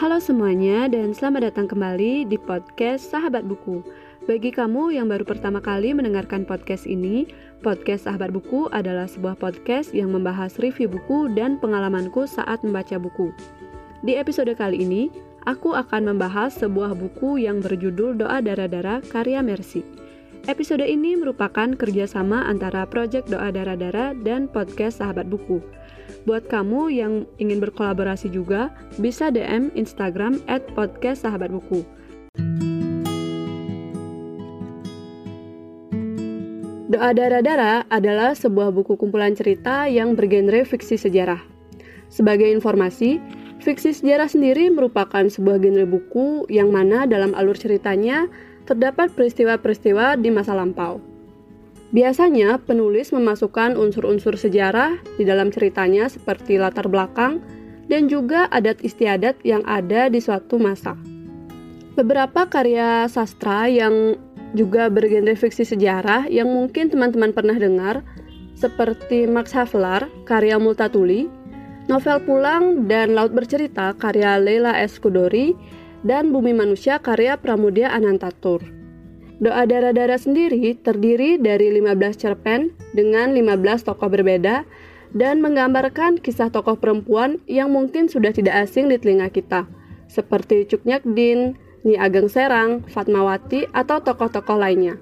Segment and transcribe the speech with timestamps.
[0.00, 3.84] Halo semuanya dan selamat datang kembali di podcast Sahabat Buku.
[4.24, 7.28] Bagi kamu yang baru pertama kali mendengarkan podcast ini,
[7.60, 13.28] podcast Sahabat Buku adalah sebuah podcast yang membahas review buku dan pengalamanku saat membaca buku.
[14.00, 15.12] Di episode kali ini,
[15.44, 19.84] aku akan membahas sebuah buku yang berjudul Doa Dara-Dara karya Mercy.
[20.48, 25.60] Episode ini merupakan kerjasama antara Project Doa Dara-Dara dan podcast Sahabat Buku.
[26.24, 28.70] Buat kamu yang ingin berkolaborasi juga,
[29.00, 31.82] bisa DM Instagram at podcast sahabat buku.
[36.90, 41.38] Doa Dara-Dara adalah sebuah buku kumpulan cerita yang bergenre fiksi sejarah.
[42.10, 43.22] Sebagai informasi,
[43.62, 48.26] fiksi sejarah sendiri merupakan sebuah genre buku yang mana dalam alur ceritanya
[48.66, 51.09] terdapat peristiwa-peristiwa di masa lampau.
[51.90, 57.42] Biasanya, penulis memasukkan unsur-unsur sejarah di dalam ceritanya seperti latar belakang
[57.90, 60.94] dan juga adat istiadat yang ada di suatu masa.
[61.98, 64.14] Beberapa karya sastra yang
[64.54, 68.06] juga bergenre fiksi sejarah yang mungkin teman-teman pernah dengar
[68.54, 71.26] seperti Max Havelaar, karya Multatuli,
[71.90, 75.02] novel Pulang dan Laut Bercerita karya Leila S.
[75.02, 75.58] Kudori,
[76.06, 78.79] dan Bumi Manusia karya Pramudia Anantatur.
[79.40, 84.68] Doa Dara-Dara sendiri terdiri dari 15 cerpen dengan 15 tokoh berbeda
[85.16, 89.64] dan menggambarkan kisah tokoh perempuan yang mungkin sudah tidak asing di telinga kita,
[90.12, 91.56] seperti Cuknyak Din,
[91.88, 95.00] Nyi Ageng Serang, Fatmawati, atau tokoh-tokoh lainnya.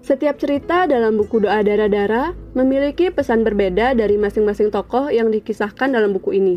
[0.00, 6.16] Setiap cerita dalam buku Doa Dara-Dara memiliki pesan berbeda dari masing-masing tokoh yang dikisahkan dalam
[6.16, 6.56] buku ini.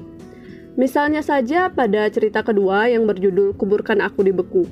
[0.80, 4.64] Misalnya saja pada cerita kedua yang berjudul Kuburkan Aku di Beku,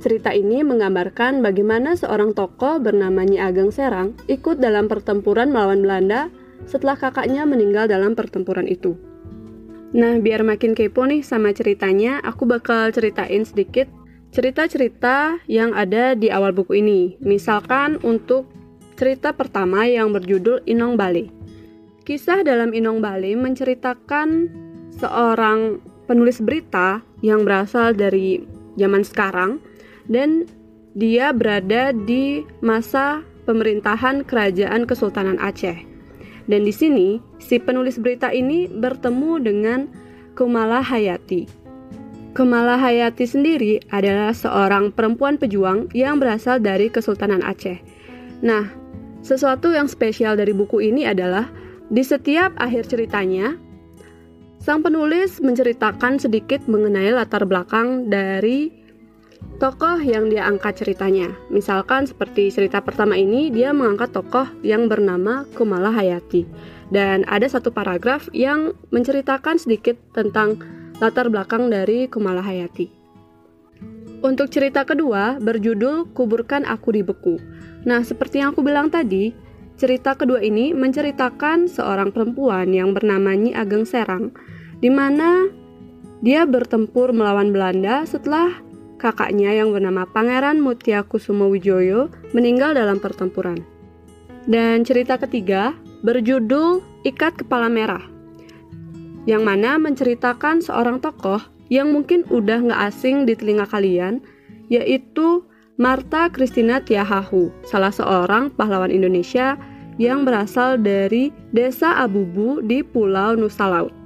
[0.00, 6.32] Cerita ini menggambarkan bagaimana seorang tokoh bernama Nyi Ageng Serang ikut dalam pertempuran melawan Belanda
[6.64, 8.96] setelah kakaknya meninggal dalam pertempuran itu.
[9.92, 13.92] Nah, biar makin kepo nih sama ceritanya, aku bakal ceritain sedikit
[14.32, 17.20] cerita-cerita yang ada di awal buku ini.
[17.20, 18.48] Misalkan untuk
[18.96, 21.28] cerita pertama yang berjudul Inong Bali.
[22.08, 24.48] Kisah dalam Inong Bali menceritakan
[24.96, 28.40] seorang penulis berita yang berasal dari
[28.80, 29.60] zaman sekarang
[30.10, 30.44] dan
[30.98, 35.78] dia berada di masa pemerintahan Kerajaan Kesultanan Aceh.
[36.50, 39.86] Dan di sini, si penulis berita ini bertemu dengan
[40.34, 41.46] Kumala Hayati.
[42.34, 47.78] Kumala Hayati sendiri adalah seorang perempuan pejuang yang berasal dari Kesultanan Aceh.
[48.42, 48.66] Nah,
[49.22, 51.46] sesuatu yang spesial dari buku ini adalah
[51.90, 53.54] di setiap akhir ceritanya,
[54.58, 58.79] sang penulis menceritakan sedikit mengenai latar belakang dari
[59.60, 61.36] tokoh yang dia angkat ceritanya.
[61.52, 66.48] Misalkan seperti cerita pertama ini, dia mengangkat tokoh yang bernama Kumala Hayati.
[66.90, 70.58] Dan ada satu paragraf yang menceritakan sedikit tentang
[70.98, 72.88] latar belakang dari Kumala Hayati.
[74.20, 77.40] Untuk cerita kedua berjudul Kuburkan Aku di Beku.
[77.88, 79.32] Nah, seperti yang aku bilang tadi,
[79.80, 84.36] cerita kedua ini menceritakan seorang perempuan yang bernama Nyi Ageng Serang,
[84.76, 85.48] di mana
[86.20, 88.60] dia bertempur melawan Belanda setelah
[89.00, 93.64] kakaknya yang bernama Pangeran Mutia Kusuma Wijoyo meninggal dalam pertempuran.
[94.44, 95.72] Dan cerita ketiga
[96.04, 98.04] berjudul Ikat Kepala Merah,
[99.24, 101.40] yang mana menceritakan seorang tokoh
[101.72, 104.20] yang mungkin udah nggak asing di telinga kalian,
[104.68, 105.44] yaitu
[105.80, 109.56] Marta Christina Tiahahu, salah seorang pahlawan Indonesia
[109.96, 113.99] yang berasal dari desa Abubu di Pulau Nusa Laut.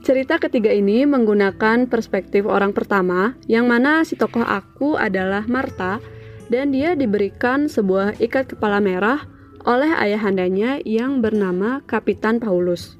[0.00, 6.00] Cerita ketiga ini menggunakan perspektif orang pertama, yang mana si tokoh aku adalah Marta,
[6.48, 9.28] dan dia diberikan sebuah ikat kepala merah
[9.68, 12.96] oleh ayahandanya yang bernama Kapitan Paulus.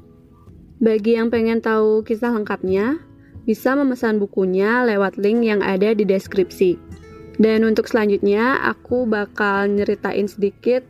[0.76, 3.00] Bagi yang pengen tahu kisah lengkapnya,
[3.48, 6.76] bisa memesan bukunya lewat link yang ada di deskripsi.
[7.40, 10.84] Dan untuk selanjutnya, aku bakal nyeritain sedikit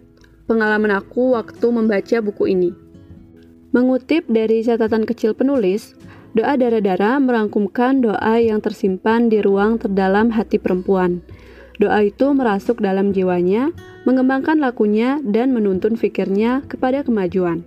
[0.50, 2.89] pengalaman aku waktu membaca buku ini.
[3.70, 5.94] Mengutip dari catatan kecil penulis,
[6.34, 11.22] doa darah-darah merangkumkan doa yang tersimpan di ruang terdalam hati perempuan.
[11.78, 13.70] Doa itu merasuk dalam jiwanya,
[14.04, 17.62] mengembangkan lakunya, dan menuntun fikirnya kepada kemajuan.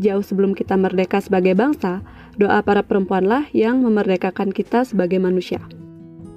[0.00, 2.00] Jauh sebelum kita merdeka sebagai bangsa,
[2.40, 5.60] doa para perempuanlah yang memerdekakan kita sebagai manusia.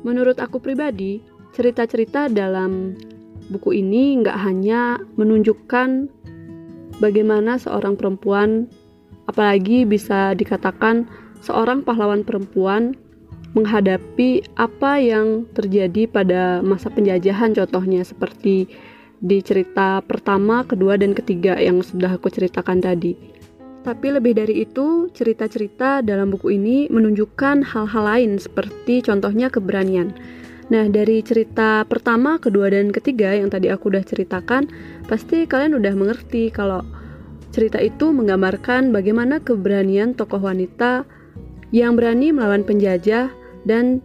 [0.04, 1.24] Menurut aku pribadi,
[1.56, 3.00] cerita-cerita dalam
[3.48, 6.12] buku ini nggak hanya menunjukkan
[7.00, 8.68] bagaimana seorang perempuan
[9.26, 11.10] apalagi bisa dikatakan
[11.42, 12.98] seorang pahlawan perempuan
[13.56, 18.68] menghadapi apa yang terjadi pada masa penjajahan contohnya seperti
[19.24, 23.16] di cerita pertama, kedua, dan ketiga yang sudah aku ceritakan tadi.
[23.86, 30.12] Tapi lebih dari itu, cerita-cerita dalam buku ini menunjukkan hal-hal lain seperti contohnya keberanian.
[30.74, 34.66] Nah, dari cerita pertama, kedua, dan ketiga yang tadi aku udah ceritakan,
[35.06, 36.82] pasti kalian udah mengerti kalau
[37.56, 41.08] cerita itu menggambarkan bagaimana keberanian tokoh wanita
[41.72, 43.32] yang berani melawan penjajah
[43.64, 44.04] dan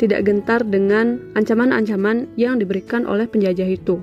[0.00, 4.00] tidak gentar dengan ancaman-ancaman yang diberikan oleh penjajah itu.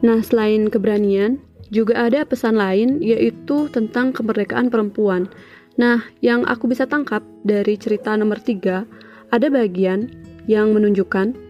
[0.00, 1.36] Nah, selain keberanian,
[1.68, 5.28] juga ada pesan lain yaitu tentang kemerdekaan perempuan.
[5.76, 8.88] Nah, yang aku bisa tangkap dari cerita nomor tiga,
[9.32, 10.08] ada bagian
[10.48, 11.44] yang menunjukkan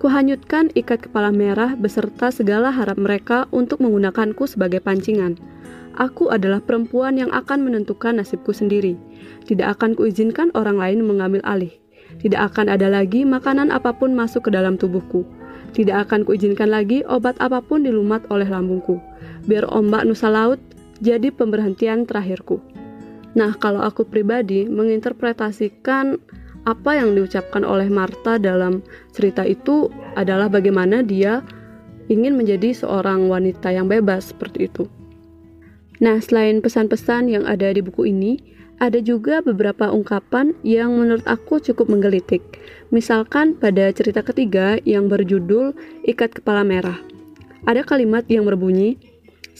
[0.00, 5.36] Kuhanyutkan ikat kepala merah beserta segala harap mereka untuk menggunakanku sebagai pancingan.
[6.00, 8.96] Aku adalah perempuan yang akan menentukan nasibku sendiri.
[9.44, 11.76] Tidak akan kuizinkan orang lain mengambil alih.
[12.24, 15.28] Tidak akan ada lagi makanan apa pun masuk ke dalam tubuhku.
[15.76, 18.98] Tidak akan kuizinkan lagi obat apa pun dilumat oleh lambungku
[19.46, 20.60] biar ombak nusa laut
[21.00, 22.60] jadi pemberhentian terakhirku.
[23.32, 26.18] Nah, kalau aku pribadi menginterpretasikan
[26.68, 28.84] apa yang diucapkan oleh Marta dalam
[29.16, 29.88] cerita itu
[30.18, 31.40] adalah bagaimana dia
[32.10, 34.84] ingin menjadi seorang wanita yang bebas seperti itu.
[36.00, 38.40] Nah, selain pesan-pesan yang ada di buku ini,
[38.80, 42.40] ada juga beberapa ungkapan yang menurut aku cukup menggelitik.
[42.88, 45.76] Misalkan pada cerita ketiga yang berjudul
[46.08, 46.96] Ikat Kepala Merah.
[47.68, 48.96] Ada kalimat yang berbunyi,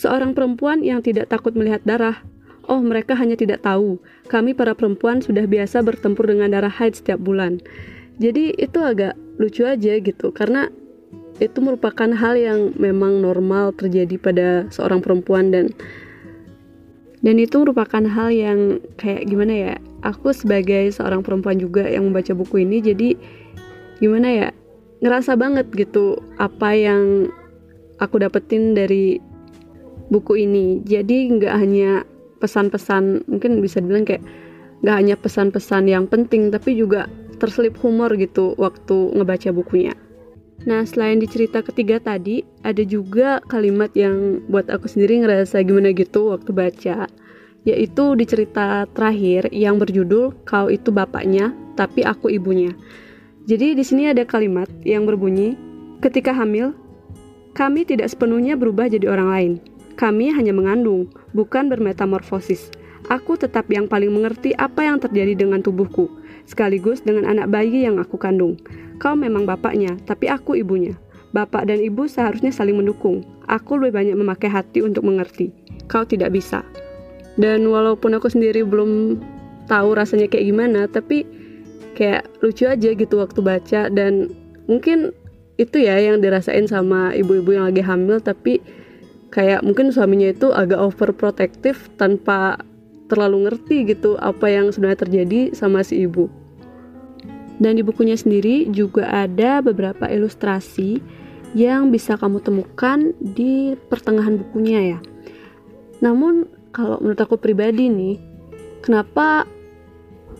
[0.00, 2.24] Seorang perempuan yang tidak takut melihat darah.
[2.64, 4.00] Oh, mereka hanya tidak tahu.
[4.32, 7.60] Kami para perempuan sudah biasa bertempur dengan darah haid setiap bulan.
[8.16, 10.72] Jadi itu agak lucu aja gitu karena
[11.36, 15.72] itu merupakan hal yang memang normal terjadi pada seorang perempuan dan
[17.20, 22.32] dan itu merupakan hal yang kayak gimana ya aku sebagai seorang perempuan juga yang membaca
[22.32, 23.18] buku ini jadi
[24.00, 24.48] gimana ya
[25.00, 27.28] ngerasa banget gitu apa yang
[28.00, 29.20] aku dapetin dari
[30.10, 30.82] buku ini.
[30.82, 32.02] Jadi nggak hanya
[32.42, 34.24] pesan-pesan mungkin bisa dibilang kayak
[34.80, 37.04] nggak hanya pesan-pesan yang penting tapi juga
[37.36, 39.92] terselip humor gitu waktu ngebaca bukunya
[40.68, 45.88] Nah, selain di cerita ketiga tadi, ada juga kalimat yang buat aku sendiri ngerasa gimana
[45.96, 47.08] gitu waktu baca,
[47.64, 52.76] yaitu di cerita terakhir yang berjudul "Kau itu bapaknya, tapi aku ibunya".
[53.48, 55.56] Jadi di sini ada kalimat yang berbunyi,
[56.04, 56.76] "Ketika hamil,
[57.56, 59.52] kami tidak sepenuhnya berubah jadi orang lain.
[59.96, 62.68] Kami hanya mengandung, bukan bermetamorfosis.
[63.08, 66.10] Aku tetap yang paling mengerti apa yang terjadi dengan tubuhku,
[66.44, 68.60] sekaligus dengan anak bayi yang aku kandung.
[69.00, 70.92] Kau memang bapaknya, tapi aku ibunya.
[71.32, 73.24] Bapak dan ibu seharusnya saling mendukung.
[73.48, 75.54] Aku lebih banyak memakai hati untuk mengerti.
[75.86, 76.60] Kau tidak bisa.
[77.40, 79.22] Dan walaupun aku sendiri belum
[79.70, 81.24] tahu rasanya kayak gimana, tapi
[81.94, 84.30] kayak lucu aja gitu waktu baca dan
[84.70, 85.12] mungkin
[85.60, 88.64] itu ya yang dirasain sama ibu-ibu yang lagi hamil tapi
[89.28, 92.56] kayak mungkin suaminya itu agak overprotective tanpa
[93.10, 96.30] terlalu ngerti gitu apa yang sebenarnya terjadi sama si ibu.
[97.60, 101.02] Dan di bukunya sendiri juga ada beberapa ilustrasi
[101.52, 104.98] yang bisa kamu temukan di pertengahan bukunya ya.
[106.00, 108.16] Namun kalau menurut aku pribadi nih,
[108.80, 109.44] kenapa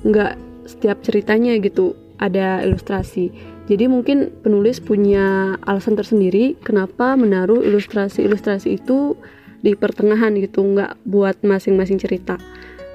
[0.06, 3.28] nggak setiap ceritanya gitu ada ilustrasi?
[3.68, 9.14] Jadi mungkin penulis punya alasan tersendiri kenapa menaruh ilustrasi-ilustrasi itu
[9.60, 12.40] di pertengahan gitu, nggak buat masing-masing cerita.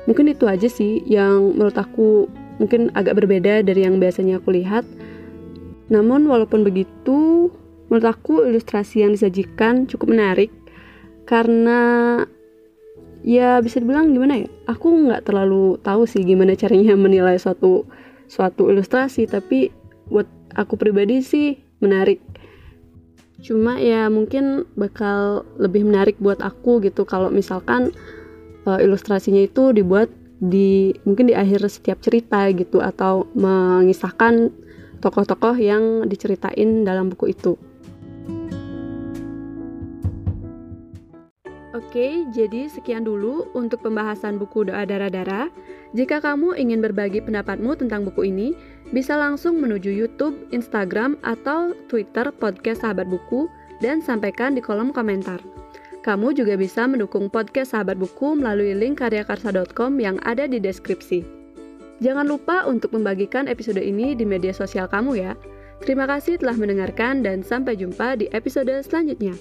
[0.05, 2.29] Mungkin itu aja sih yang menurut aku
[2.61, 4.85] mungkin agak berbeda dari yang biasanya aku lihat.
[5.89, 7.49] Namun walaupun begitu,
[7.89, 10.49] menurut aku ilustrasi yang disajikan cukup menarik
[11.25, 12.21] karena
[13.25, 17.89] ya bisa dibilang gimana ya aku nggak terlalu tahu sih gimana caranya menilai suatu
[18.29, 19.73] suatu ilustrasi tapi
[20.09, 22.21] buat aku pribadi sih menarik
[23.43, 27.91] cuma ya mungkin bakal lebih menarik buat aku gitu kalau misalkan
[28.63, 30.07] uh, ilustrasinya itu dibuat
[30.39, 34.51] di mungkin di akhir setiap cerita gitu atau mengisahkan
[34.99, 37.55] tokoh-tokoh yang diceritain dalam buku itu.
[41.75, 45.51] Oke, jadi sekian dulu untuk pembahasan buku Doa Darah-Darah.
[45.91, 48.55] Jika kamu ingin berbagi pendapatmu tentang buku ini,
[48.95, 53.51] bisa langsung menuju YouTube, Instagram, atau Twitter podcast Sahabat Buku
[53.83, 55.43] dan sampaikan di kolom komentar.
[56.07, 61.27] Kamu juga bisa mendukung podcast Sahabat Buku melalui link karyakarsa.com yang ada di deskripsi.
[61.99, 65.35] Jangan lupa untuk membagikan episode ini di media sosial kamu ya.
[65.83, 69.35] Terima kasih telah mendengarkan dan sampai jumpa di episode selanjutnya.